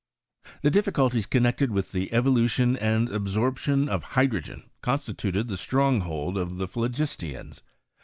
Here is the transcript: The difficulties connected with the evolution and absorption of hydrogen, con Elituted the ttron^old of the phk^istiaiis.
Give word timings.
The 0.63 0.71
difficulties 0.71 1.27
connected 1.27 1.69
with 1.69 1.91
the 1.91 2.11
evolution 2.11 2.75
and 2.75 3.07
absorption 3.07 3.87
of 3.87 4.03
hydrogen, 4.03 4.63
con 4.81 4.97
Elituted 4.97 5.47
the 5.47 5.53
ttron^old 5.53 6.41
of 6.41 6.57
the 6.57 6.67
phk^istiaiis. 6.67 7.61